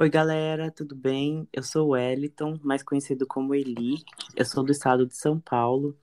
[0.00, 1.48] Oi, galera, tudo bem?
[1.52, 3.96] Eu sou o Wellington, mais conhecido como Eli.
[4.36, 5.98] Eu sou do estado de São Paulo.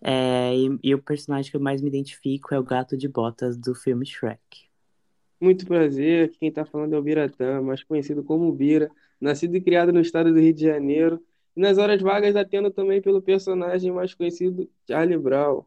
[0.00, 3.56] É, e, e o personagem que eu mais me identifico é o gato de botas
[3.56, 4.38] do filme Shrek.
[5.40, 8.88] Muito prazer, aqui quem tá falando é o Biratã, mais conhecido como Bira,
[9.20, 11.20] nascido e criado no estado do Rio de Janeiro,
[11.56, 15.64] e nas horas vagas atendo também pelo personagem mais conhecido, Charlie Brown.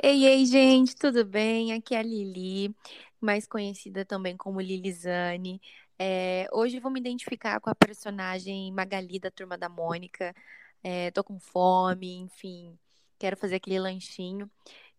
[0.00, 1.72] Ei, ei, gente, tudo bem?
[1.72, 2.72] Aqui é a Lili,
[3.20, 5.60] mais conhecida também como Lilizane.
[5.98, 10.34] É, hoje vou me identificar com a personagem Magali da Turma da Mônica.
[10.82, 12.78] É, tô com fome, enfim,
[13.18, 14.50] quero fazer aquele lanchinho.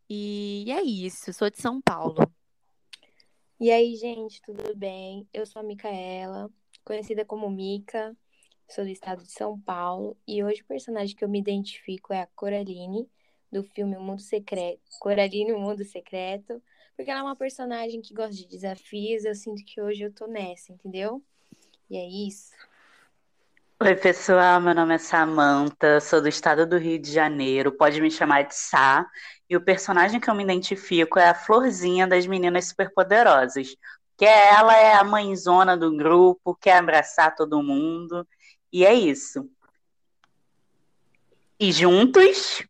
[0.10, 2.18] E é isso, sou de São Paulo.
[3.60, 5.28] E aí, gente, tudo bem?
[5.34, 6.50] Eu sou a Micaela,
[6.84, 8.16] conhecida como Mica,
[8.70, 12.22] sou do estado de São Paulo, e hoje o personagem que eu me identifico é
[12.22, 13.10] a Coraline,
[13.52, 14.82] do filme O Mundo Secreto.
[15.00, 16.62] Coraline, o Mundo Secreto,
[16.96, 20.28] porque ela é uma personagem que gosta de desafios, eu sinto que hoje eu tô
[20.28, 21.24] nessa, entendeu?
[21.90, 22.52] E é isso.
[23.80, 28.10] Oi, pessoal, meu nome é Samantha, sou do estado do Rio de Janeiro, pode me
[28.10, 29.08] chamar de Sá,
[29.48, 33.76] e o personagem que eu me identifico é a Florzinha das Meninas Superpoderosas,
[34.18, 38.28] que é, ela é a mãezona do grupo, quer abraçar todo mundo,
[38.74, 39.48] e é isso.
[41.60, 42.64] E juntos...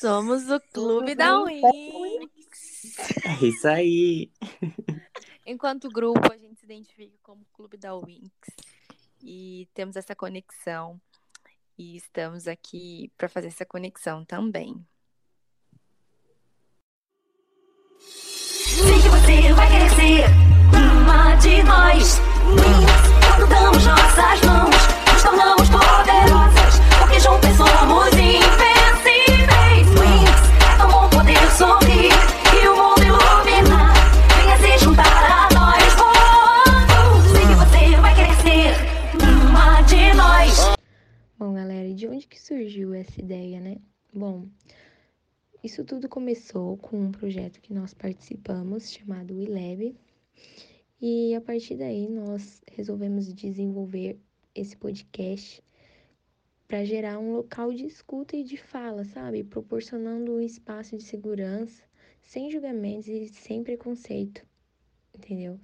[0.00, 2.98] Somos o Clube da Winx.
[3.24, 4.30] É isso aí.
[5.46, 8.30] Enquanto grupo, a gente se identifica como Clube da Winx
[9.22, 11.00] e temos essa conexão
[11.78, 14.74] e estamos aqui para fazer essa conexão também.
[17.98, 20.24] Sei que você vai querer ser
[20.72, 22.18] uma de nós.
[23.36, 24.76] Quando damos nossas mãos,
[25.12, 25.68] nos tornamos
[45.66, 49.96] isso tudo começou com um projeto que nós participamos chamado WeLab.
[51.00, 54.16] E a partir daí nós resolvemos desenvolver
[54.54, 55.60] esse podcast
[56.68, 59.42] para gerar um local de escuta e de fala, sabe?
[59.42, 61.82] Proporcionando um espaço de segurança,
[62.22, 64.46] sem julgamentos e sem preconceito,
[65.12, 65.58] entendeu?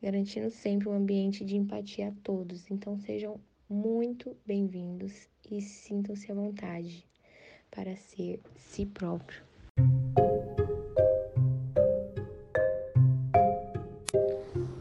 [0.00, 2.70] Garantindo sempre um ambiente de empatia a todos.
[2.70, 3.38] Então sejam
[3.68, 7.06] muito bem-vindos e sintam-se à vontade
[7.74, 9.42] para ser si próprio.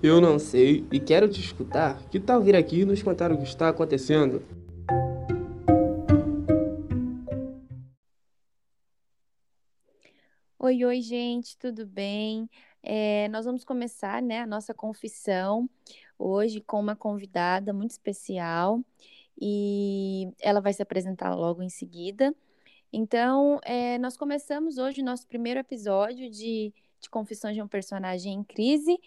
[0.02, 1.98] Eu não sei e quero te escutar.
[2.10, 4.44] Que tal vir aqui e nos contar o que está acontecendo?
[10.60, 12.50] Oi, oi, gente, tudo bem?
[12.82, 15.70] É, nós vamos começar né, a nossa confissão
[16.20, 18.82] hoje com uma convidada muito especial
[19.40, 22.34] e ela vai se apresentar logo em seguida.
[22.96, 26.72] Então, é, nós começamos hoje o nosso primeiro episódio de,
[27.02, 29.00] de Confissões de um Personagem em Crise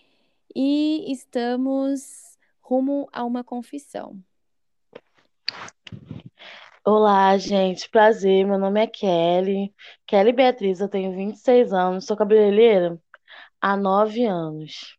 [0.53, 4.19] e estamos rumo a uma confissão.
[6.85, 8.45] Olá, gente, prazer.
[8.45, 9.73] Meu nome é Kelly.
[10.05, 13.01] Kelly Beatriz, eu tenho 26 anos, sou cabeleireira
[13.61, 14.96] há 9 anos.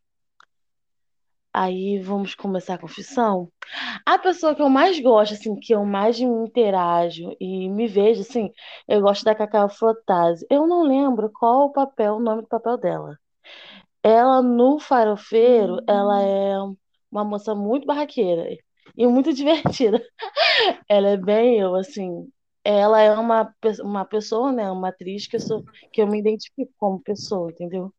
[1.60, 3.50] Aí vamos começar a confissão.
[4.06, 8.20] A pessoa que eu mais gosto, assim, que eu mais me interajo e me vejo,
[8.22, 8.52] assim,
[8.88, 10.46] eu gosto da Cacau Frotase.
[10.50, 13.18] Eu não lembro qual o papel, o nome do papel dela.
[14.02, 16.56] Ela, no Farofeiro, ela é
[17.10, 18.48] uma moça muito barraqueira
[18.96, 20.02] e muito divertida.
[20.88, 22.30] Ela é bem eu, assim.
[22.64, 24.70] Ela é uma, uma pessoa, né?
[24.70, 27.92] Uma atriz que eu, sou, que eu me identifico como pessoa, entendeu?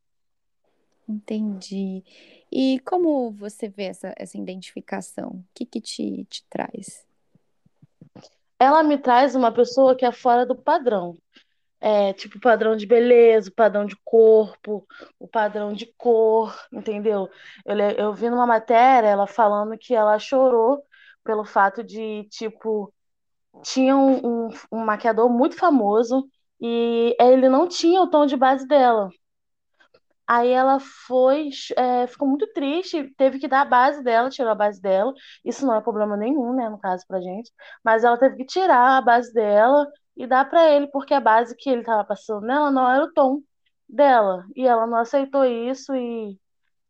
[1.10, 2.04] Entendi.
[2.52, 5.28] E como você vê essa, essa identificação?
[5.28, 7.04] O que que te, te traz?
[8.58, 11.16] Ela me traz uma pessoa que é fora do padrão.
[11.80, 14.86] É, tipo, padrão de beleza, padrão de corpo,
[15.18, 17.28] o padrão de cor, entendeu?
[17.64, 20.84] Eu, eu vi numa matéria ela falando que ela chorou
[21.24, 22.92] pelo fato de, tipo,
[23.62, 26.28] tinha um, um, um maquiador muito famoso
[26.60, 29.10] e ele não tinha o tom de base dela.
[30.32, 30.78] Aí ela
[31.08, 35.12] foi, é, ficou muito triste, teve que dar a base dela, tirou a base dela.
[35.44, 37.50] Isso não é problema nenhum, né, no caso pra gente.
[37.84, 39.86] Mas ela teve que tirar a base dela
[40.16, 43.12] e dar pra ele, porque a base que ele tava passando nela não era o
[43.12, 43.40] tom
[43.88, 44.44] dela.
[44.54, 46.38] E ela não aceitou isso e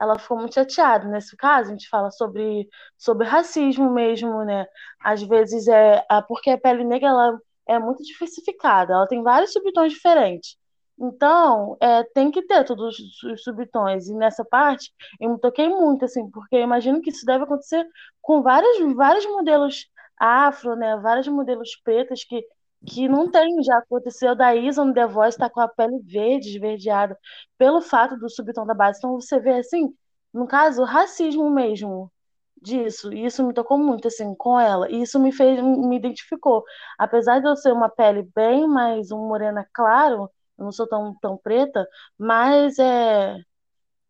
[0.01, 1.09] ela ficou muito chateada.
[1.09, 4.67] Nesse caso, a gente fala sobre, sobre racismo mesmo, né?
[5.03, 7.39] Às vezes é a- porque a pele negra ela
[7.69, 10.57] é muito diversificada, ela tem vários subtons diferentes.
[11.01, 14.09] Então, é, tem que ter todos os subtons.
[14.09, 17.87] E nessa parte, eu me toquei muito, assim, porque eu imagino que isso deve acontecer
[18.21, 19.87] com vários, vários modelos
[20.19, 20.97] afro, né?
[20.99, 22.45] Vários modelos pretos que,
[22.87, 23.63] que não tem.
[23.63, 27.19] Já aconteceu da Isa no The Voice tá com a pele verde, esverdeada,
[27.57, 28.99] pelo fato do subtom da base.
[28.99, 29.95] Então, você vê, assim,
[30.35, 32.13] no caso, racismo mesmo
[32.61, 33.13] disso.
[33.13, 34.91] E isso me tocou muito, assim, com ela.
[34.91, 36.63] E isso me fez, me identificou.
[36.99, 40.31] Apesar de eu ser uma pele bem mais um morena claro,
[40.61, 41.87] eu não sou tão, tão preta,
[42.19, 43.37] mas é,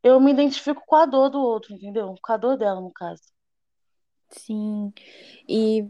[0.03, 2.15] eu me identifico com a dor do outro, entendeu?
[2.23, 3.23] Com a dor dela, no caso.
[4.31, 4.93] Sim.
[5.49, 5.87] E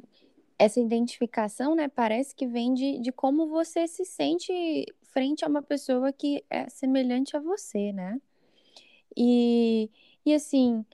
[0.58, 4.52] essa identificação, né, parece que vem de, de como você se sente
[5.04, 8.20] frente a uma pessoa que é semelhante a você, né?
[9.16, 9.90] E,
[10.24, 10.84] e assim,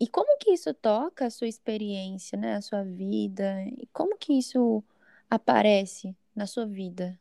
[0.00, 3.64] e como que isso toca a sua experiência, né, a sua vida?
[3.78, 4.82] E como que isso
[5.30, 7.18] aparece na sua vida?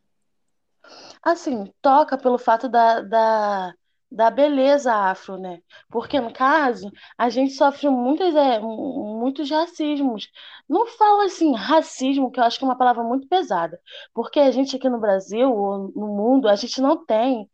[1.24, 3.74] Assim, toca pelo fato da, da,
[4.12, 5.62] da beleza afro, né?
[5.89, 10.30] Porque, no caso, a gente sofre muitos, é, muitos racismos.
[10.68, 13.80] Não falo assim, racismo, que eu acho que é uma palavra muito pesada.
[14.13, 17.50] Porque a gente aqui no Brasil, ou no mundo, a gente não tem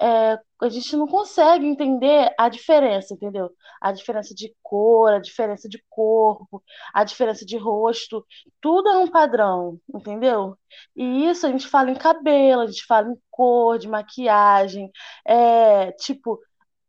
[0.00, 3.50] é, a gente não consegue entender a diferença, entendeu?
[3.80, 6.62] A diferença de cor, a diferença de corpo,
[6.94, 8.24] a diferença de rosto,
[8.60, 10.56] tudo é um padrão, entendeu?
[10.96, 14.90] E isso a gente fala em cabelo, a gente fala em cor, de maquiagem,
[15.26, 16.38] é, tipo,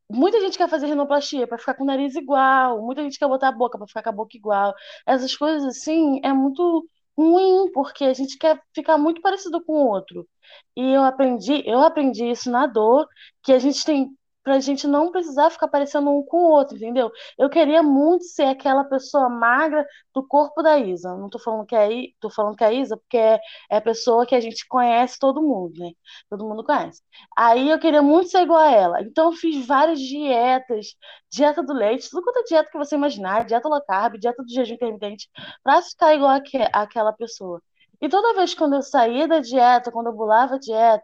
[0.10, 3.50] muita gente quer fazer rinoplastia para ficar com o nariz igual, muita gente quer botar
[3.50, 4.74] a boca para ficar com a boca igual.
[5.06, 6.88] Essas coisas assim é muito
[7.19, 10.27] ruim, porque a gente quer ficar muito parecido com o outro.
[10.75, 13.07] E eu aprendi, eu aprendi isso na dor,
[13.44, 14.10] que a gente tem
[14.50, 17.12] pra gente não precisar ficar parecendo um com o outro, entendeu?
[17.38, 21.16] Eu queria muito ser aquela pessoa magra do corpo da Isa.
[21.16, 21.88] Não tô falando que é,
[22.19, 25.19] tô falando que é a Isa, porque é, é a pessoa que a gente conhece
[25.19, 25.92] todo mundo, né?
[26.28, 27.00] Todo mundo conhece.
[27.38, 29.01] Aí eu queria muito ser igual a ela.
[29.04, 30.95] Então eu fiz várias dietas,
[31.31, 34.52] dieta do leite, tudo quanto é dieta que você imaginar, dieta low carb, dieta do
[34.52, 35.30] jejum intermitente,
[35.63, 37.62] pra ficar igual a aquela pessoa.
[38.02, 41.04] E toda vez quando eu saía da dieta, quando eu pulava a dieta,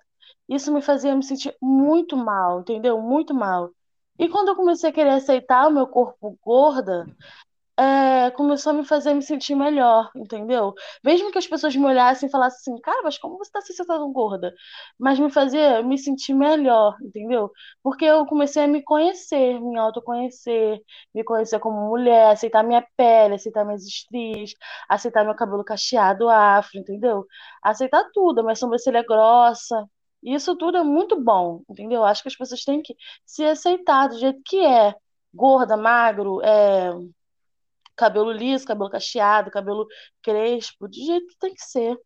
[0.50, 3.02] isso me fazia me sentir muito mal, entendeu?
[3.02, 3.72] Muito mal.
[4.20, 7.06] E quando eu comecei a querer aceitar o meu corpo gorda,
[7.78, 10.74] é, começou a me fazer me sentir melhor, entendeu?
[11.04, 13.74] Mesmo que as pessoas me olhassem e falassem assim, cara, mas como você está se
[13.74, 14.54] sentindo gorda?
[14.98, 17.52] Mas me fazia me sentir melhor, entendeu?
[17.84, 20.80] Porque eu comecei a me conhecer, me autoconhecer,
[21.14, 24.52] me conhecer como mulher, aceitar minha pele, aceitar minhas estrias,
[24.90, 27.26] aceitar meu cabelo cacheado afro, entendeu?
[27.62, 29.86] Aceitar tudo, minha sobrancelha grossa.
[30.26, 32.04] Isso tudo é muito bom, entendeu?
[32.04, 34.96] Acho que as pessoas têm que se aceitar do jeito que é.
[35.32, 36.92] Gorda, magro, é,
[37.96, 39.86] cabelo liso, cabelo cacheado, cabelo
[40.24, 41.98] crespo, do jeito que tem que ser.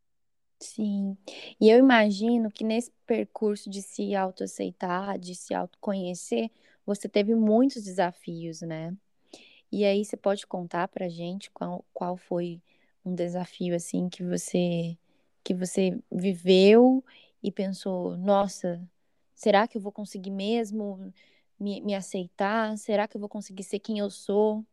[0.60, 1.18] Sim.
[1.62, 6.52] E eu imagino que nesse percurso de se autoaceitar, de se autoconhecer,
[6.86, 8.94] você teve muitos desafios, né?
[9.72, 12.62] E aí você pode contar pra gente qual, qual foi
[13.06, 14.98] um desafio assim que você
[15.44, 17.04] que você viveu
[17.42, 18.82] e pensou, nossa,
[19.36, 21.14] será que eu vou conseguir mesmo
[21.60, 22.78] me, me aceitar?
[22.78, 24.66] Será que eu vou conseguir ser quem eu sou?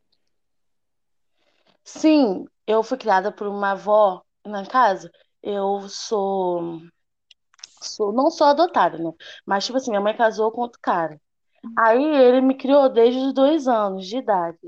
[1.84, 5.10] Sim, eu fui criada por uma avó na casa.
[5.42, 6.80] Eu sou,
[7.80, 9.12] sou não sou adotada, né?
[9.44, 11.20] Mas, tipo assim, minha mãe casou com outro cara.
[11.76, 14.58] Aí ele me criou desde os dois anos de idade.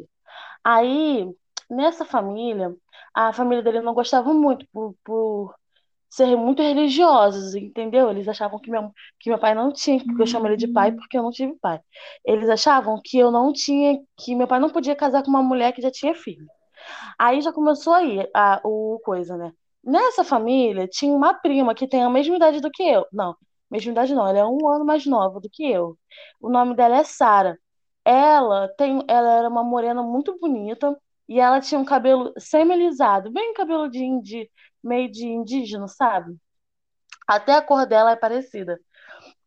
[0.65, 1.29] Aí,
[1.71, 2.75] nessa família,
[3.15, 5.55] a família dele não gostava muito por, por
[6.11, 8.11] ser muito religiosos, entendeu?
[8.11, 10.93] Eles achavam que meu, que meu pai não tinha, porque eu chamo ele de pai
[10.93, 11.81] porque eu não tive pai.
[12.25, 15.73] Eles achavam que eu não tinha, que meu pai não podia casar com uma mulher
[15.73, 16.47] que já tinha filho.
[17.19, 19.53] Aí já começou aí a, o coisa, né?
[19.85, 23.07] Nessa família tinha uma prima que tem a mesma idade do que eu.
[23.13, 23.37] Não,
[23.71, 25.97] mesma idade não, ela é um ano mais nova do que eu.
[26.41, 27.59] O nome dela é Sara.
[28.05, 30.97] Ela tem, ela era uma morena muito bonita
[31.29, 34.51] e ela tinha um cabelo semi-alisado, bem cabelo de,
[34.83, 36.37] meio de indígena, sabe?
[37.27, 38.81] Até a cor dela é parecida.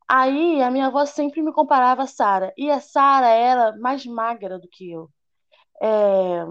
[0.07, 2.53] Aí a minha avó sempre me comparava a Sara.
[2.57, 5.09] E a Sara era mais magra do que eu.
[5.81, 6.45] É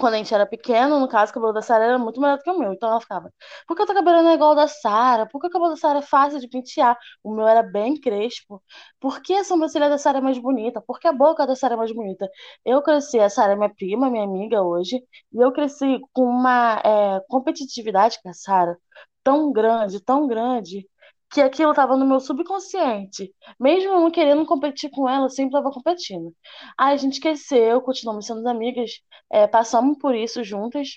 [0.00, 2.42] quando a gente era pequeno, no caso, o cabelo da Sara era muito melhor do
[2.42, 2.72] que o meu.
[2.72, 3.32] Então ela ficava,
[3.66, 5.26] por que o teu cabelo não é igual ao da Sara?
[5.26, 6.98] Por que o cabelo da Sara é fácil de pentear?
[7.22, 8.62] O meu era bem crespo.
[9.00, 10.80] Por que a sobrancelha da Sara é mais bonita?
[10.80, 12.28] Por que a boca da Sara é mais bonita?
[12.64, 14.96] Eu cresci, a Sara é minha prima, minha amiga hoje,
[15.32, 18.76] e eu cresci com uma é, competitividade com a Sara
[19.22, 20.88] tão grande, tão grande,
[21.30, 23.32] que aquilo estava no meu subconsciente.
[23.58, 26.34] Mesmo eu não querendo competir com ela, eu sempre estava competindo.
[26.78, 28.90] Aí a gente cresceu, continuamos sendo amigas,
[29.30, 30.88] é, passamos por isso juntas.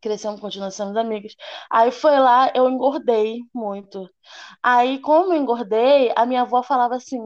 [0.00, 1.34] Crescemos, continuamos sendo amigas.
[1.70, 4.08] Aí foi lá, eu engordei muito.
[4.62, 7.18] Aí, como eu engordei, a minha avó falava assim: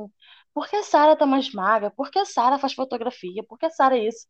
[0.54, 1.90] por que a Sara tá mais magra?
[1.90, 3.42] Por que a Sara faz fotografia?
[3.42, 4.26] Por que a Sara é isso?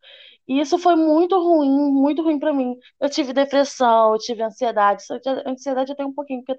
[0.48, 2.76] E isso foi muito ruim, muito ruim para mim.
[3.00, 5.02] Eu tive depressão, eu tive ansiedade.
[5.46, 6.52] Ansiedade eu tenho um pouquinho que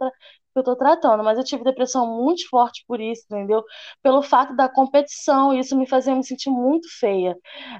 [0.55, 3.63] eu, tô tratando, mas eu tive depressão muito forte por isso, entendeu?
[4.01, 7.36] Pelo fato da competição, isso me fazia me sentir muito feia.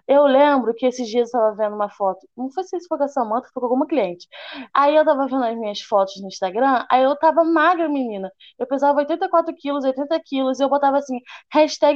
[0.08, 3.04] Eu lembro que esses dias eu tava vendo uma foto, não sei se foi com
[3.04, 4.27] a Samanta, foi com alguma cliente.
[4.74, 8.32] Aí eu tava vendo as minhas fotos no Instagram, aí eu tava magra, menina.
[8.60, 11.20] Eu pesava 84 quilos, 80 quilos, e eu botava assim,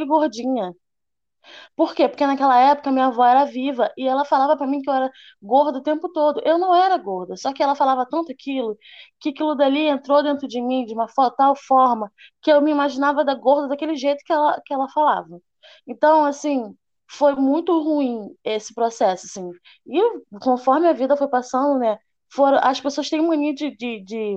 [0.05, 0.73] gordinha.
[1.75, 2.07] Por quê?
[2.07, 5.11] Porque naquela época minha avó era viva e ela falava para mim que eu era
[5.41, 6.41] gorda o tempo todo.
[6.45, 8.77] Eu não era gorda, só que ela falava tanto aquilo
[9.19, 11.07] que aquilo dali entrou dentro de mim de uma
[11.37, 15.41] tal forma que eu me imaginava da gorda daquele jeito que ela, que ela falava.
[15.87, 16.75] Então, assim,
[17.09, 19.51] foi muito ruim esse processo, assim.
[19.87, 20.01] E
[20.41, 21.97] conforme a vida foi passando, né,
[22.31, 24.35] foram, as pessoas têm mania de, de, de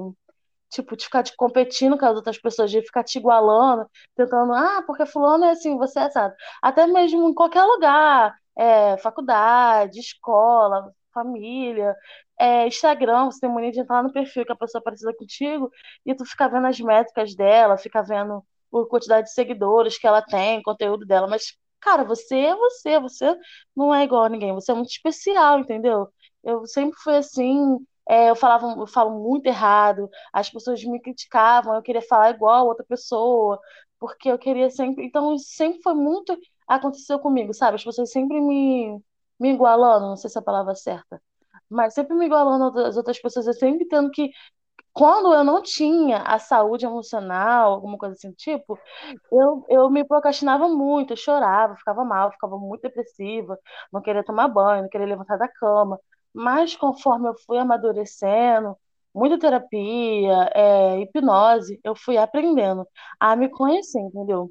[0.72, 3.86] tipo, de ficar te competindo com as outras pessoas, de ficar te igualando,
[4.16, 6.34] tentando, ah, porque fulano é assim, você é sabe.
[6.62, 11.94] Até mesmo em qualquer lugar, é, faculdade, escola, família,
[12.38, 15.70] é, Instagram, você tem mania de entrar no perfil que a pessoa parecida contigo
[16.04, 20.22] e tu fica vendo as métricas dela, fica vendo a quantidade de seguidores que ela
[20.22, 23.36] tem, conteúdo dela, mas, cara, você é você, você
[23.76, 26.08] não é igual a ninguém, você é muito especial, entendeu?
[26.42, 31.74] Eu sempre fui assim, é, eu falava, eu falo muito errado, as pessoas me criticavam,
[31.74, 33.60] eu queria falar igual outra pessoa,
[33.98, 35.04] porque eu queria sempre.
[35.06, 36.36] Então, sempre foi muito.
[36.66, 37.76] Aconteceu comigo, sabe?
[37.76, 39.00] As pessoas sempre me,
[39.38, 41.20] me igualando, não sei se é a palavra certa,
[41.70, 44.30] mas sempre me igualando às outras pessoas, eu sempre tendo que.
[44.92, 48.78] Quando eu não tinha a saúde emocional, alguma coisa assim, tipo,
[49.32, 53.58] eu, eu me procrastinava muito, eu chorava, ficava mal, ficava muito depressiva,
[53.92, 55.98] não queria tomar banho, não queria levantar da cama.
[56.34, 58.76] Mas conforme eu fui amadurecendo,
[59.14, 62.86] muita terapia, é, hipnose, eu fui aprendendo
[63.20, 64.50] a me conhecer, entendeu?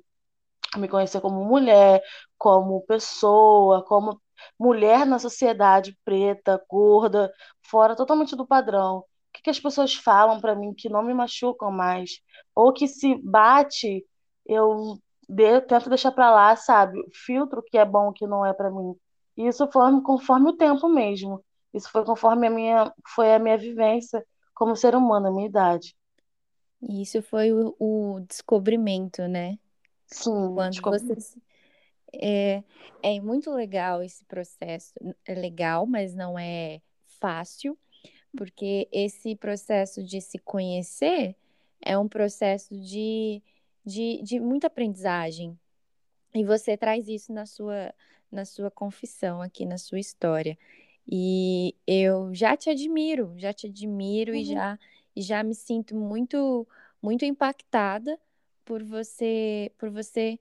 [0.77, 2.01] Me conhecer como mulher,
[2.37, 4.21] como pessoa, como
[4.59, 7.31] mulher na sociedade preta, gorda,
[7.63, 8.99] fora totalmente do padrão.
[8.99, 12.21] O que, que as pessoas falam para mim que não me machucam mais?
[12.55, 14.05] Ou que se bate,
[14.45, 14.97] eu
[15.27, 17.01] de, tento deixar para lá, sabe?
[17.13, 18.95] Filtro o que é bom, o que não é para mim.
[19.37, 21.43] Isso foi conforme o tempo mesmo.
[21.73, 25.95] Isso foi conforme a minha, foi a minha vivência como ser humano, a minha idade.
[26.81, 29.57] E isso foi o, o descobrimento, né?
[30.07, 31.15] Sim, Quando descob- você
[32.13, 32.63] é,
[33.03, 34.93] é muito legal esse processo.
[35.25, 36.81] É legal, mas não é
[37.19, 37.77] fácil,
[38.37, 41.35] porque esse processo de se conhecer
[41.81, 43.41] é um processo de,
[43.85, 45.59] de, de muita aprendizagem.
[46.33, 47.93] E você traz isso na sua,
[48.31, 50.57] na sua confissão aqui, na sua história.
[51.07, 54.53] E eu já te admiro, já te admiro e Uhum.
[54.53, 54.79] já,
[55.15, 56.67] e já me sinto muito,
[57.01, 58.19] muito impactada
[58.65, 60.39] por você, por você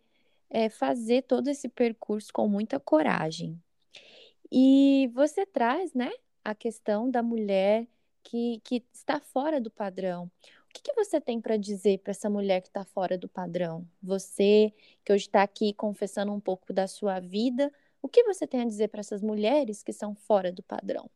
[0.51, 3.61] é, fazer todo esse percurso com muita coragem.
[4.51, 6.11] E você traz, né,
[6.45, 7.87] a questão da mulher
[8.23, 10.31] que, que está fora do padrão.
[10.69, 13.87] O que que você tem para dizer para essa mulher que está fora do padrão?
[14.03, 14.73] Você,
[15.05, 18.67] que hoje está aqui confessando um pouco da sua vida, o que você tem a
[18.67, 21.11] dizer para essas mulheres que são fora do padrão?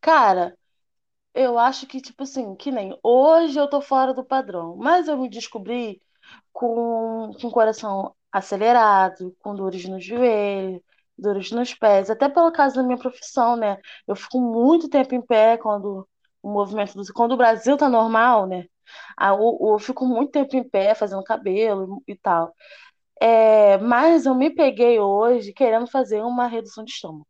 [0.00, 0.56] Cara,
[1.34, 5.18] eu acho que, tipo assim, que nem hoje eu tô fora do padrão, mas eu
[5.18, 6.02] me descobri
[6.52, 10.82] com, com coração acelerado, com dores no joelho,
[11.18, 13.78] dores nos pés, até pelo caso da minha profissão, né?
[14.08, 16.08] Eu fico muito tempo em pé quando
[16.42, 18.66] o movimento do, quando o Brasil tá normal, né?
[19.16, 22.54] Ah, eu, eu fico muito tempo em pé fazendo cabelo e tal.
[23.20, 27.26] É, mas eu me peguei hoje querendo fazer uma redução de estômago.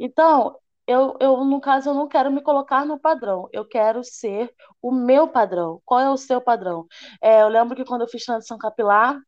[0.00, 4.52] Então, eu, eu, no caso, eu não quero me colocar no padrão, eu quero ser
[4.82, 5.80] o meu padrão.
[5.84, 6.86] Qual é o seu padrão?
[7.22, 9.18] É, eu lembro que quando eu fiz transição capilar,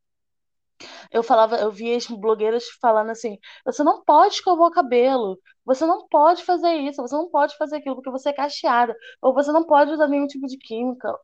[1.10, 5.84] eu falava, eu via as blogueiras falando assim: você não pode escovar o cabelo, você
[5.86, 9.52] não pode fazer isso, você não pode fazer aquilo porque você é cacheada, ou você
[9.52, 11.14] não pode usar nenhum tipo de química.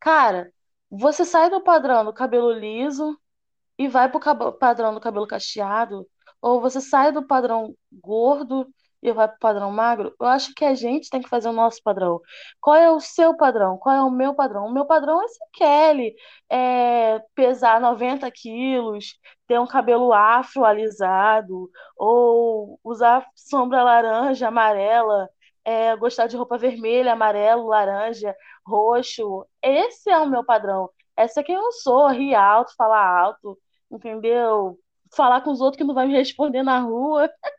[0.00, 0.52] Cara,
[0.90, 3.18] você sai do padrão do cabelo liso
[3.78, 6.06] e vai pro cab- padrão do cabelo cacheado,
[6.40, 8.66] ou você sai do padrão gordo
[9.02, 11.80] e vai pro padrão magro, eu acho que a gente tem que fazer o nosso
[11.82, 12.20] padrão.
[12.60, 13.76] Qual é o seu padrão?
[13.78, 14.66] Qual é o meu padrão?
[14.66, 16.14] O meu padrão é ser Kelly,
[16.50, 25.28] é pesar 90 quilos, ter um cabelo afro alisado, ou usar sombra laranja, amarela,
[25.64, 28.34] é, gostar de roupa vermelha, amarelo, laranja,
[28.66, 29.46] roxo.
[29.62, 30.88] Esse é o meu padrão.
[31.16, 33.58] Essa é quem eu sou, rir alto, falar alto,
[33.90, 34.78] entendeu?
[35.14, 37.30] falar com os outros que não vai me responder na rua.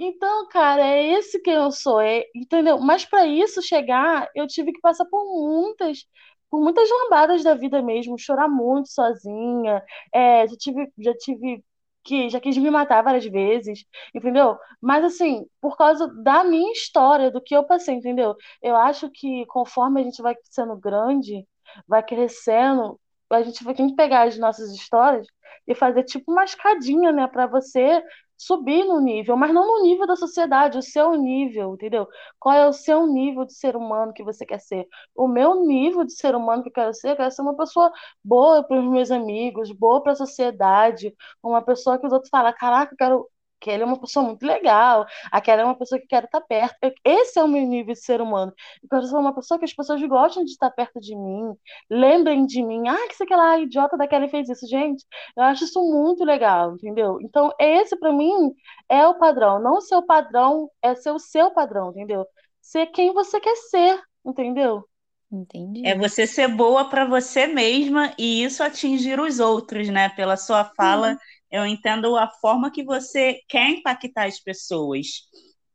[0.00, 2.78] Então, cara, é esse que eu sou, é, entendeu?
[2.80, 6.06] Mas para isso chegar, eu tive que passar por muitas,
[6.50, 9.82] por muitas lambadas da vida mesmo, chorar muito sozinha.
[10.12, 11.64] É, já tive, já tive
[12.04, 14.56] que já quis me matar várias vezes, entendeu?
[14.80, 18.34] Mas assim, por causa da minha história, do que eu passei, entendeu?
[18.62, 21.46] Eu acho que conforme a gente vai sendo grande,
[21.86, 22.98] vai crescendo,
[23.30, 25.26] a gente vai ter que pegar as nossas histórias
[25.66, 28.02] e fazer tipo uma escadinha, né, para você
[28.36, 32.06] subir no nível, mas não no nível da sociedade, o seu nível, entendeu?
[32.38, 34.86] Qual é o seu nível de ser humano que você quer ser?
[35.14, 37.92] O meu nível de ser humano que eu quero ser, eu quero ser uma pessoa
[38.22, 41.12] boa para os meus amigos, boa para a sociedade,
[41.42, 43.28] uma pessoa que os outros falam, caraca, eu quero
[43.60, 46.76] aquela é uma pessoa muito legal, aquela é uma pessoa que quer estar perto.
[47.04, 48.52] Esse é o meu nível de ser humano.
[48.82, 51.54] Eu quero ser uma pessoa que as pessoas gostem de estar perto de mim,
[51.90, 52.88] lembrem de mim.
[52.88, 54.66] Ah, que sei que lá, idiota daquela fez isso.
[54.66, 55.04] Gente,
[55.36, 57.18] eu acho isso muito legal, entendeu?
[57.20, 58.52] Então, esse para mim
[58.88, 59.58] é o padrão.
[59.58, 62.26] Não o seu padrão, é ser o seu padrão, entendeu?
[62.60, 64.84] Ser quem você quer ser, entendeu?
[65.30, 65.86] Entendi.
[65.86, 70.08] É você ser boa para você mesma e isso atingir os outros, né?
[70.10, 71.18] Pela sua fala, uhum
[71.50, 75.06] eu entendo a forma que você quer impactar as pessoas.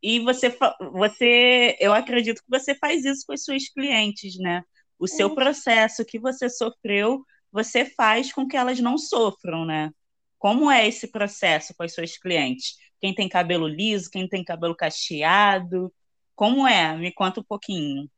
[0.02, 0.56] E você,
[0.92, 4.64] você, eu acredito que você faz isso com as suas clientes, né?
[5.00, 5.36] O seu uhum.
[5.36, 9.92] processo que você sofreu, você faz com que elas não sofram, né?
[10.38, 12.76] Como é esse processo com as suas clientes?
[13.00, 15.94] Quem tem cabelo liso, quem tem cabelo cacheado?
[16.36, 16.98] Como é?
[16.98, 18.10] Me conta um pouquinho.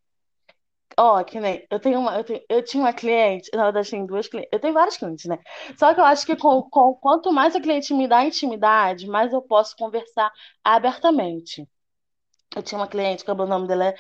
[0.98, 4.06] Ó, que nem, eu tenho uma, eu, tenho, eu tinha uma cliente, na verdade, tem
[4.06, 5.38] duas clientes, eu tenho vários clientes, né?
[5.77, 9.34] Só que eu acho que com, com, quanto mais a cliente me dá intimidade, mais
[9.34, 10.32] eu posso conversar
[10.63, 11.68] abertamente.
[12.56, 13.96] Eu tinha uma cliente que o nome dela é,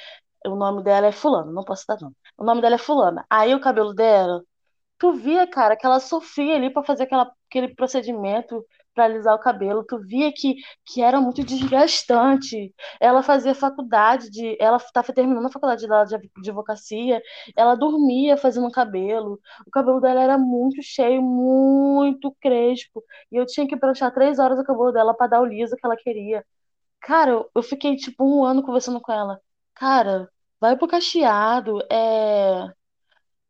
[0.47, 2.15] o nome dela é fulano, não posso dar nome.
[2.37, 3.25] O nome dela é fulana.
[3.29, 4.43] Aí o cabelo dela,
[4.99, 8.65] tu via, cara, que ela sofria ali para fazer aquela, aquele procedimento
[8.95, 12.73] para alisar o cabelo, tu via que, que era muito desgastante.
[12.99, 14.57] Ela fazia faculdade de.
[14.59, 17.21] Ela estava terminando a faculdade dela de advocacia,
[17.55, 19.39] ela dormia fazendo cabelo.
[19.67, 23.03] O cabelo dela era muito cheio, muito crespo.
[23.31, 25.85] E eu tinha que pranchar três horas o cabelo dela para dar o liso que
[25.85, 26.45] ela queria.
[27.01, 29.39] Cara, eu fiquei tipo um ano conversando com ela.
[29.75, 32.73] Cara, vai pro cacheado, é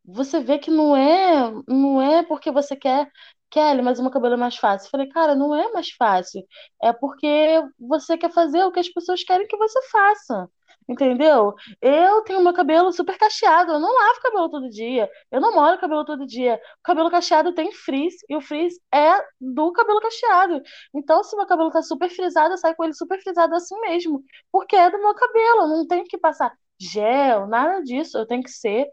[0.05, 3.09] você vê que não é, não é porque você quer
[3.49, 4.87] Kelly, mas o meu cabelo é mais fácil.
[4.87, 6.43] Eu falei, cara, não é mais fácil.
[6.81, 10.49] É porque você quer fazer o que as pessoas querem que você faça.
[10.87, 11.53] Entendeu?
[11.81, 13.71] Eu tenho meu cabelo super cacheado.
[13.71, 15.09] Eu não lavo cabelo todo dia.
[15.31, 16.55] Eu não molho cabelo todo dia.
[16.79, 18.15] O cabelo cacheado tem frizz.
[18.29, 20.61] E o frizz é do cabelo cacheado.
[20.93, 24.23] Então, se meu cabelo tá super frisado, eu saio com ele super frisado assim mesmo.
[24.51, 25.67] Porque é do meu cabelo.
[25.67, 28.17] Não tenho que passar gel, nada disso.
[28.17, 28.87] Eu tenho que ser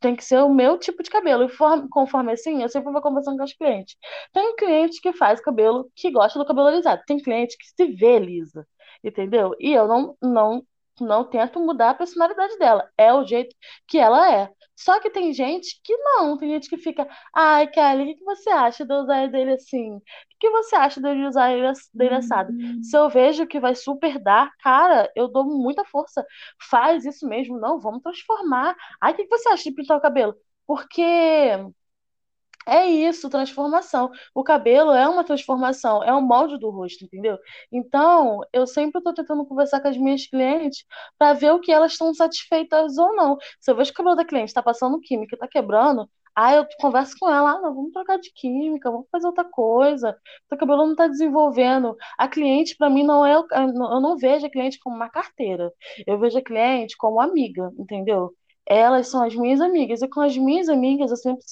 [0.00, 1.44] tem que ser o meu tipo de cabelo.
[1.44, 3.96] E conforme assim, eu sempre vou conversando com os clientes.
[4.32, 7.02] Tem cliente que faz cabelo que gosta do cabelo alisado.
[7.06, 8.66] Tem cliente que se vê lisa,
[9.02, 9.54] entendeu?
[9.60, 10.66] E eu não, não
[11.00, 12.88] não tento mudar a personalidade dela.
[12.96, 13.54] É o jeito
[13.86, 14.50] que ela é.
[14.76, 18.50] Só que tem gente que não, tem gente que fica, ai, Kelly, o que, você
[18.50, 19.96] acha de eu usar dele assim?
[19.96, 20.02] O
[20.40, 22.52] que, você acha de eu usar ele, dele assado?
[22.52, 22.82] Uhum.
[22.82, 26.26] Se eu vejo que vai super dar, cara, eu dou muita força.
[26.68, 27.58] Faz isso mesmo.
[27.58, 28.74] Não, vamos transformar.
[29.00, 30.34] Ai, o que, que você acha de pintar o cabelo?
[30.66, 31.02] Porque
[32.66, 34.10] é isso, transformação.
[34.34, 37.38] O cabelo é uma transformação, é um molde do rosto, entendeu?
[37.70, 40.84] Então, eu sempre estou tentando conversar com as minhas clientes
[41.18, 43.36] para ver o que elas estão satisfeitas ou não.
[43.60, 46.66] Se eu vejo que o cabelo da cliente está passando química, está quebrando, aí eu
[46.80, 50.16] converso com ela, ah, não, vamos trocar de química, vamos fazer outra coisa.
[50.48, 51.96] Seu cabelo não está desenvolvendo.
[52.18, 53.34] A cliente, para mim, não é.
[53.34, 55.72] Eu não vejo a cliente como uma carteira.
[56.06, 58.34] Eu vejo a cliente como amiga, entendeu?
[58.66, 60.02] Elas são as minhas amigas.
[60.02, 61.42] E com as minhas amigas, eu sempre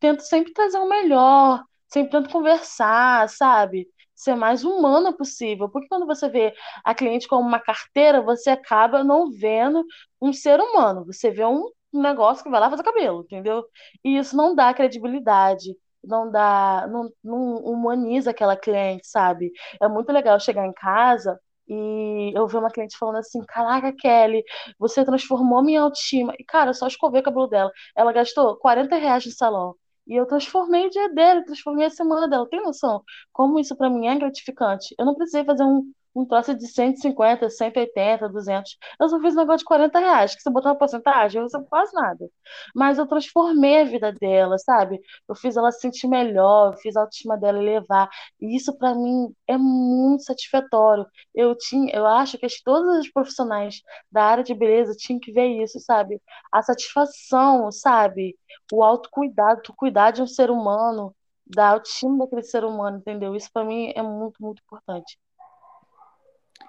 [0.00, 3.88] tento sempre trazer o melhor, sempre tento conversar, sabe?
[4.14, 5.68] Ser mais humana possível.
[5.68, 9.84] Porque quando você vê a cliente como uma carteira, você acaba não vendo
[10.20, 11.04] um ser humano.
[11.06, 13.64] Você vê um negócio que vai lá fazer cabelo, entendeu?
[14.04, 15.74] E isso não dá credibilidade
[16.06, 19.52] não dá, não, não, humaniza aquela cliente, sabe?
[19.80, 24.42] É muito legal chegar em casa e eu vi uma cliente falando assim: Caraca, Kelly,
[24.78, 26.34] você transformou minha autoestima.
[26.38, 27.70] E, cara, eu só escovei o cabelo dela.
[27.96, 29.74] Ela gastou 40 reais no salão.
[30.06, 32.48] E eu transformei o dia dela, transformei a semana dela.
[32.48, 33.02] Tem noção?
[33.32, 34.94] Como isso para mim é gratificante?
[34.98, 38.76] Eu não precisei fazer um, um troço de 150, 180, 200.
[39.00, 41.44] Eu só fiz um negócio de 40 reais, que se eu botar uma porcentagem, eu
[41.44, 42.28] recebo quase nada.
[42.74, 45.00] Mas eu transformei a vida dela, sabe?
[45.28, 48.08] Eu fiz ela se sentir melhor, fiz a autoestima dela elevar.
[48.40, 51.06] E isso para mim é muito satisfatório.
[51.34, 55.46] Eu tinha, eu acho que todas as profissionais da área de beleza tinham que ver
[55.62, 56.20] isso, sabe?
[56.52, 58.36] A satisfação, sabe?
[58.72, 61.14] O autocuidado, tu cuidar de um ser humano
[61.46, 63.34] da autoestima daquele ser humano, entendeu?
[63.36, 65.18] Isso para mim é muito, muito importante.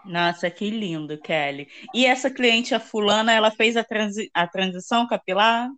[0.05, 1.67] Nossa, que lindo, Kelly.
[1.93, 5.69] E essa cliente, a fulana, ela fez a, transi a transição capilar?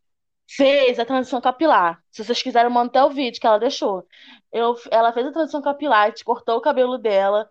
[0.49, 2.01] Fez a transição capilar.
[2.11, 4.05] Se vocês quiserem, manter o vídeo que ela deixou.
[4.51, 7.49] Eu, ela fez a transição capilar, cortou o cabelo dela,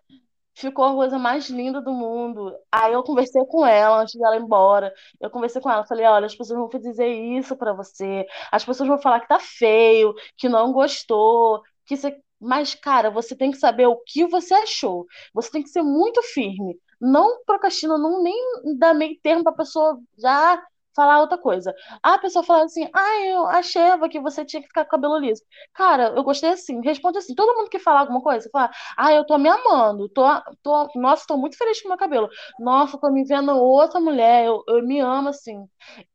[0.55, 2.55] ficou a coisa mais linda do mundo.
[2.73, 4.93] Aí eu conversei com ela antes dela ir embora.
[5.21, 8.89] Eu conversei com ela, falei: olha, as pessoas vão dizer isso pra você, as pessoas
[8.89, 12.19] vão falar que tá feio, que não gostou, que você.
[12.41, 15.07] Mas, cara, você tem que saber o que você achou.
[15.35, 16.79] Você tem que ser muito firme.
[17.01, 18.35] Não procrastina, não nem
[18.79, 20.63] dá meio termo pra pessoa já
[20.97, 21.75] falar outra coisa.
[22.03, 25.43] A pessoa fala assim, ah, eu achava que você tinha que ficar com cabelo liso.
[25.75, 29.25] Cara, eu gostei assim, responde assim, todo mundo que fala alguma coisa, fala, ah, eu
[29.27, 30.25] tô me amando, tô,
[30.63, 32.29] tô, nossa, tô muito feliz com o meu cabelo.
[32.59, 35.67] Nossa, tô me vendo outra mulher, eu, eu me amo assim.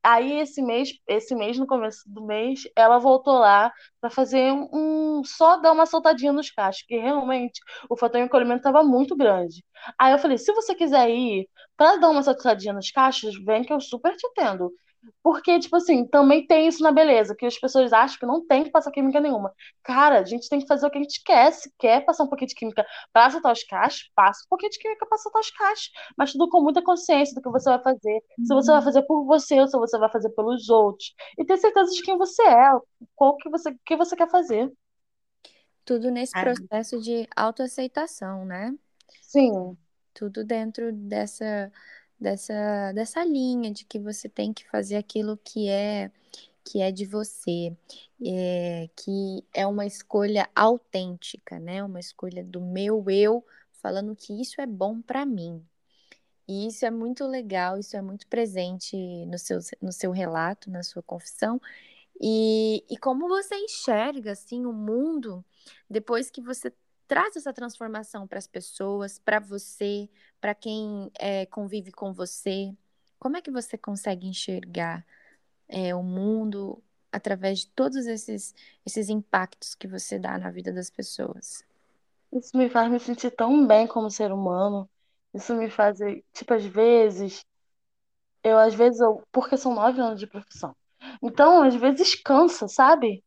[0.03, 5.19] Aí esse mês, esse mês, no começo do mês, ela voltou lá para fazer um,
[5.19, 9.63] um, só dar uma soltadinha nos cachos, porque realmente o fator encolhimento estava muito grande.
[9.97, 13.73] Aí eu falei, se você quiser ir para dar uma soltadinha nos cachos, vem que
[13.73, 14.71] eu super te entendo.
[15.23, 18.63] Porque, tipo assim, também tem isso na beleza, que as pessoas acham que não tem
[18.63, 19.51] que passar química nenhuma.
[19.83, 21.51] Cara, a gente tem que fazer o que a gente quer.
[21.51, 24.77] Se quer passar um pouquinho de química para soltar os cachos, passa um pouquinho de
[24.77, 25.91] química para soltar os cachos.
[26.15, 28.23] Mas tudo com muita consciência do que você vai fazer.
[28.45, 31.13] Se você vai fazer por você ou se você vai fazer pelos outros.
[31.37, 32.71] E ter certeza de quem você é,
[33.15, 34.71] qual que você, que você quer fazer.
[35.83, 38.71] Tudo nesse processo de autoaceitação, né?
[39.19, 39.77] Sim.
[40.13, 41.71] Tudo dentro dessa
[42.19, 46.11] dessa, dessa linha de que você tem que fazer aquilo que é
[46.65, 47.75] que é de você,
[48.25, 51.83] é, que é uma escolha autêntica, né?
[51.83, 53.43] Uma escolha do meu eu,
[53.73, 55.65] falando que isso é bom para mim.
[56.47, 58.95] E isso é muito legal, isso é muito presente
[59.27, 61.61] no seu, no seu relato, na sua confissão.
[62.21, 65.43] E, e como você enxerga assim o mundo
[65.89, 66.71] depois que você
[67.11, 72.73] traz essa transformação para as pessoas, para você, para quem é, convive com você?
[73.19, 75.05] Como é que você consegue enxergar
[75.67, 80.89] é, o mundo através de todos esses, esses impactos que você dá na vida das
[80.89, 81.65] pessoas?
[82.31, 84.89] Isso me faz me sentir tão bem como ser humano.
[85.33, 85.99] Isso me faz,
[86.31, 87.43] tipo, às vezes,
[88.41, 90.73] eu, às vezes, eu, porque são nove anos de profissão.
[91.21, 93.21] Então, às vezes cansa, sabe?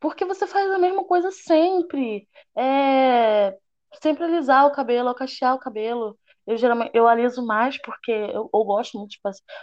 [0.00, 2.28] Porque você faz a mesma coisa sempre.
[2.56, 3.56] É,
[4.00, 6.18] sempre alisar o cabelo, cachear o cabelo.
[6.46, 9.20] Eu geralmente eu aliso mais porque eu, eu gosto muito de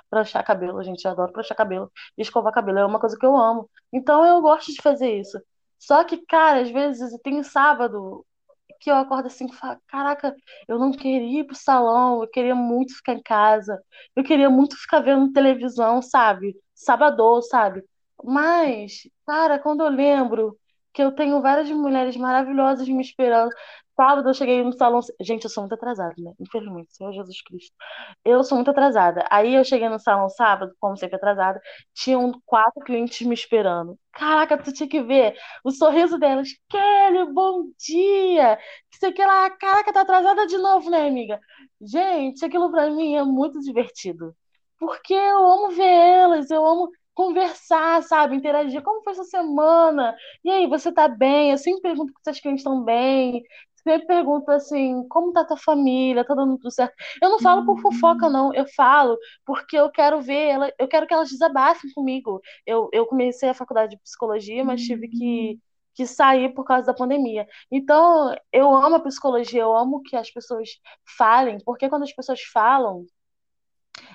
[0.09, 1.03] pranchar cabelo, gente.
[1.05, 2.79] Eu adoro pranchar cabelo e escovar cabelo.
[2.79, 3.69] É uma coisa que eu amo.
[3.91, 5.39] Então eu gosto de fazer isso.
[5.77, 8.25] Só que, cara, às vezes tem sábado
[8.79, 10.35] que eu acordo assim e falo, caraca,
[10.67, 13.81] eu não queria ir pro salão, eu queria muito ficar em casa,
[14.15, 16.55] eu queria muito ficar vendo televisão, sabe?
[16.73, 17.83] Sábado, sabe?
[18.23, 20.57] Mas, cara, quando eu lembro
[20.91, 23.51] que eu tenho várias mulheres maravilhosas me esperando.
[23.95, 25.01] Sábado eu cheguei no salão.
[25.21, 26.31] Gente, eu sou muito atrasada, né?
[26.39, 27.75] Infelizmente, Senhor Jesus Cristo.
[28.25, 29.23] Eu sou muito atrasada.
[29.29, 31.61] Aí eu cheguei no salão sábado, como sempre atrasada,
[31.93, 33.99] tinham quatro clientes me esperando.
[34.13, 36.49] Caraca, tu tinha que ver o sorriso delas.
[36.67, 38.57] Kelly, bom dia!
[38.89, 41.39] Que sei que lá, caraca, tá atrasada de novo, né, amiga?
[41.81, 44.35] Gente, aquilo pra mim é muito divertido.
[44.79, 46.89] Porque eu amo ver elas, eu amo
[47.19, 48.35] conversar, sabe?
[48.35, 48.81] Interagir.
[48.81, 50.15] Como foi essa semana?
[50.43, 51.51] E aí, você tá bem?
[51.51, 53.43] Eu sempre pergunto se as clientes estão bem.
[53.83, 56.23] Sempre pergunto assim, como tá tua família?
[56.23, 56.93] Tá dando tudo certo?
[57.21, 58.53] Eu não falo por fofoca, não.
[58.53, 62.41] Eu falo porque eu quero ver ela, eu quero que elas desabafem comigo.
[62.65, 65.59] Eu, eu comecei a faculdade de psicologia, mas tive que
[65.95, 67.45] que sair por causa da pandemia.
[67.69, 70.69] Então, eu amo a psicologia, eu amo que as pessoas
[71.17, 73.05] falem, porque quando as pessoas falam,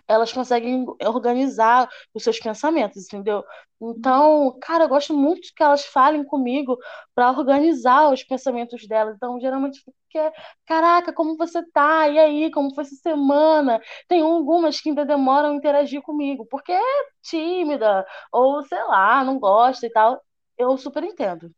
[0.08, 3.44] elas conseguem organizar os seus pensamentos, entendeu?
[3.80, 6.78] Então, cara, eu gosto muito que elas falem comigo
[7.14, 9.16] para organizar os pensamentos delas.
[9.16, 10.32] Então, geralmente fica,
[10.66, 12.08] caraca, como você tá?
[12.08, 13.80] E aí, como foi essa semana?
[14.08, 16.80] Tem algumas que ainda demoram a interagir comigo, porque é
[17.22, 20.20] tímida, ou sei lá, não gosta e tal.
[20.56, 21.50] Eu super entendo.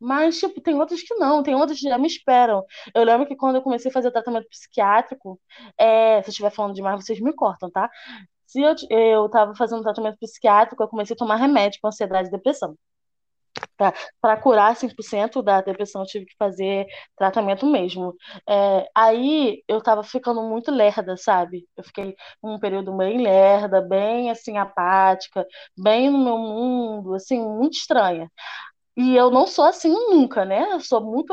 [0.00, 2.64] Mas, tipo, tem outros que não, tem outros que já me esperam.
[2.94, 5.40] Eu lembro que quando eu comecei a fazer tratamento psiquiátrico,
[5.78, 7.88] é, se eu estiver falando demais, vocês me cortam, tá?
[8.46, 12.32] Se eu, eu tava fazendo tratamento psiquiátrico, eu comecei a tomar remédio para ansiedade e
[12.32, 12.76] depressão.
[14.20, 18.14] Para curar 5% da depressão, eu tive que fazer tratamento mesmo.
[18.48, 21.66] É, aí eu tava ficando muito lerda, sabe?
[21.76, 27.74] Eu fiquei um período bem lerda, bem assim, apática, bem no meu mundo, assim, muito
[27.78, 28.30] estranha.
[28.96, 30.72] E eu não sou assim nunca, né?
[30.72, 31.32] Eu sou muito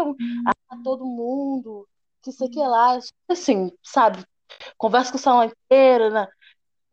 [0.70, 1.88] a todo mundo,
[2.24, 2.98] que sei que lá,
[3.30, 4.24] assim, sabe?
[4.78, 6.28] Converso com o salão inteiro, né?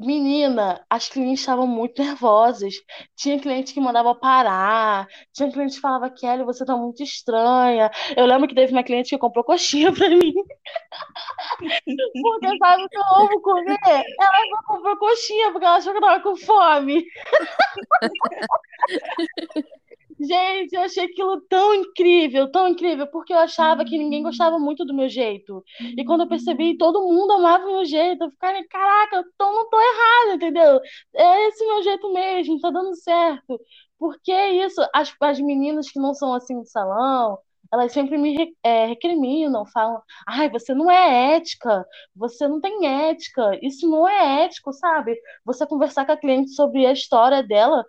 [0.04, 2.74] Menina, as clientes estavam muito nervosas.
[3.16, 5.06] Tinha cliente que mandava parar.
[5.32, 7.90] Tinha cliente que falava, Kelly, você tá muito estranha.
[8.16, 10.32] Eu lembro que teve uma cliente que comprou coxinha pra mim.
[12.20, 13.78] Porque sabe que eu amo comer.
[13.84, 17.04] Ela só comprou coxinha porque ela achou que eu tava com fome.
[20.20, 24.84] Gente, eu achei aquilo tão incrível, tão incrível, porque eu achava que ninguém gostava muito
[24.84, 25.62] do meu jeito.
[25.80, 29.68] E quando eu percebi, todo mundo amava o meu jeito, eu fiquei, caraca, então não
[29.68, 30.80] tô errada, entendeu?
[31.14, 33.60] É esse meu jeito mesmo, tá dando certo.
[33.98, 37.38] Porque isso, as, as meninas que não são assim do salão,
[37.72, 43.58] elas sempre me é, recriminam, falam, ai, você não é ética, você não tem ética,
[43.62, 45.16] isso não é ético, sabe?
[45.44, 47.84] Você conversar com a cliente sobre a história dela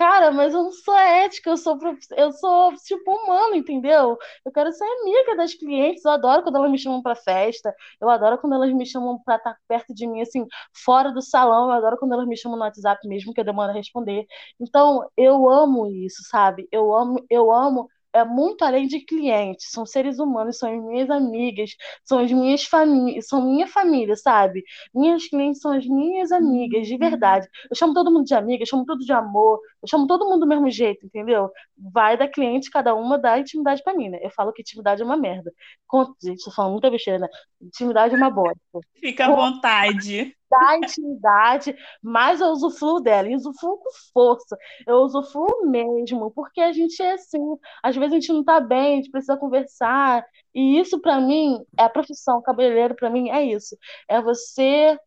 [0.00, 1.78] Cara, mas eu não sou ética, eu sou,
[2.16, 4.16] eu sou tipo humano, entendeu?
[4.46, 8.08] Eu quero ser amiga das clientes, eu adoro quando elas me chamam para festa, eu
[8.08, 11.72] adoro quando elas me chamam para estar perto de mim, assim, fora do salão, eu
[11.76, 14.24] adoro quando elas me chamam no WhatsApp mesmo, que eu demoro a responder.
[14.58, 16.66] Então, eu amo isso, sabe?
[16.72, 21.10] Eu amo, eu amo é muito além de clientes, são seres humanos, são as minhas
[21.10, 21.70] amigas,
[22.04, 24.64] são as minhas famílias, são minha família, sabe?
[24.94, 27.46] Minhas clientes são as minhas amigas, de verdade.
[27.70, 30.40] Eu chamo todo mundo de amiga, eu chamo tudo de amor, eu chamo todo mundo
[30.40, 31.50] do mesmo jeito, entendeu?
[31.76, 34.18] Vai da cliente, cada uma dá intimidade pra mim, né?
[34.22, 35.52] Eu falo que intimidade é uma merda.
[35.86, 37.28] Conto, gente, tô falando muita besteira, né?
[37.60, 38.58] Intimidade é uma bosta.
[39.00, 45.70] Fica à vontade da intimidade, mas eu usufruo dela, e usufruo com força, eu usufruo
[45.70, 47.38] mesmo, porque a gente é assim,
[47.82, 51.64] às vezes a gente não tá bem, a gente precisa conversar, e isso para mim,
[51.78, 53.76] é a profissão, cabeleireiro para mim é isso,
[54.08, 54.98] é você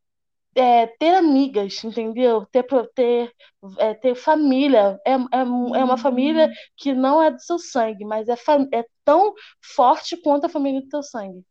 [0.56, 2.46] é, ter amigas, entendeu?
[2.52, 3.34] Ter, ter,
[3.80, 6.54] é, ter família, é, é, é uma família uhum.
[6.78, 8.36] que não é do seu sangue, mas é,
[8.72, 11.44] é tão forte quanto a família do teu sangue.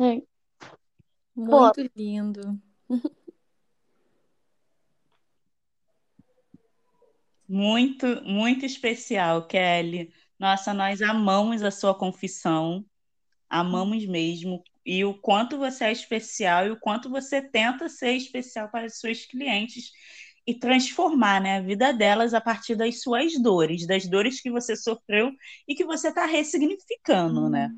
[0.00, 0.35] É.
[1.36, 1.90] Muito Pô.
[1.94, 2.58] lindo.
[7.48, 10.12] Muito, muito especial, Kelly.
[10.36, 12.84] Nossa, nós amamos a sua confissão,
[13.48, 14.64] amamos mesmo.
[14.84, 18.98] E o quanto você é especial e o quanto você tenta ser especial para as
[18.98, 19.92] suas clientes
[20.46, 24.76] e transformar né, a vida delas a partir das suas dores, das dores que você
[24.76, 25.30] sofreu
[25.68, 27.70] e que você está ressignificando, né?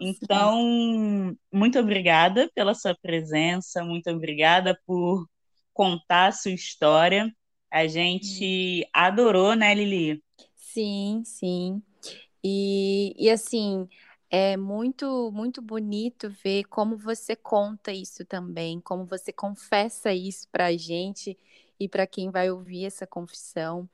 [0.00, 5.26] Então, muito obrigada pela sua presença, muito obrigada por
[5.74, 7.30] contar a sua história.
[7.70, 10.22] A gente adorou, né, Lili?
[10.56, 11.82] Sim, sim.
[12.44, 13.88] E, e assim,
[14.30, 20.66] é muito, muito bonito ver como você conta isso também, como você confessa isso para
[20.66, 21.38] a gente
[21.78, 23.88] e para quem vai ouvir essa confissão.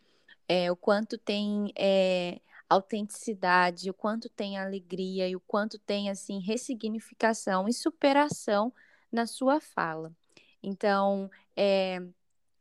[0.49, 6.41] É, o quanto tem é, autenticidade, o quanto tem alegria e o quanto tem assim
[6.41, 8.73] ressignificação e superação
[9.11, 10.13] na sua fala.
[10.63, 12.03] Então, é,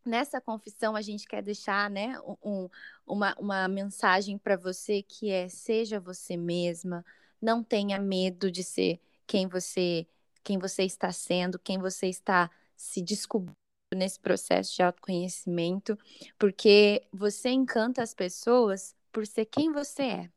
[0.05, 2.69] nessa confissão a gente quer deixar, né, um,
[3.05, 7.03] uma, uma mensagem para você que é seja você mesma,
[7.41, 10.07] não tenha medo de ser quem você
[10.43, 13.55] quem você está sendo, quem você está se descobrindo
[13.95, 15.97] nesse processo de autoconhecimento,
[16.37, 20.29] porque você encanta as pessoas por ser quem você é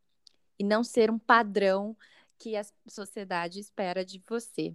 [0.56, 1.96] e não ser um padrão
[2.38, 4.72] que a sociedade espera de você.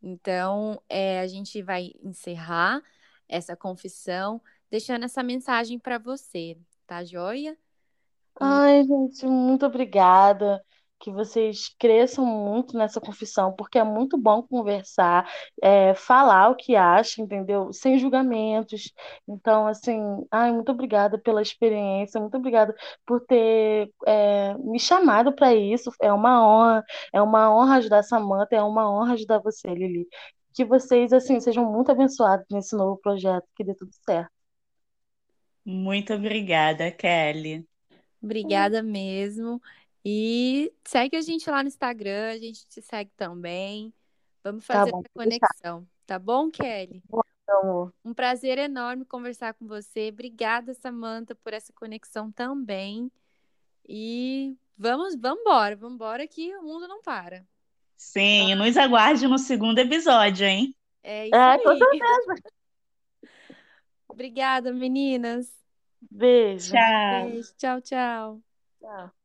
[0.00, 2.80] Então, é, a gente vai encerrar
[3.28, 7.58] essa confissão deixando essa mensagem para você, tá joia?
[8.38, 10.64] Ai, gente, muito obrigada
[10.98, 15.30] que vocês cresçam muito nessa confissão, porque é muito bom conversar,
[15.62, 17.72] é, falar o que acha, entendeu?
[17.72, 18.92] Sem julgamentos.
[19.28, 22.74] Então, assim, ai, muito obrigada pela experiência, muito obrigada
[23.06, 25.90] por ter é, me chamado para isso.
[26.00, 30.06] É uma honra, é uma honra ajudar a Samanta, é uma honra ajudar você, Lili.
[30.54, 34.30] Que vocês, assim, sejam muito abençoados nesse novo projeto, que dê tudo certo.
[35.64, 37.66] Muito obrigada, Kelly.
[38.22, 39.60] Obrigada mesmo.
[40.08, 43.92] E segue a gente lá no Instagram, a gente te segue também.
[44.44, 45.88] Vamos tá fazer tá bom, essa conexão.
[46.06, 47.02] Tá bom, Kelly?
[48.04, 50.10] Um prazer enorme conversar com você.
[50.12, 53.10] Obrigada, Samanta, por essa conexão também.
[53.84, 57.44] E vamos, vamos embora, vamos embora que o mundo não para.
[57.96, 60.72] Sim, nos aguarde no segundo episódio, hein?
[61.02, 61.62] É isso é, aí.
[61.64, 62.52] Com certeza.
[64.06, 65.52] Obrigada, meninas.
[66.08, 66.70] Beijo.
[66.70, 67.24] Tchau.
[67.24, 67.54] Beijo.
[67.56, 68.40] Tchau, tchau.
[68.80, 69.15] Tchau.